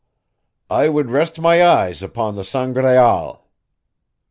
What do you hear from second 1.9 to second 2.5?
upon the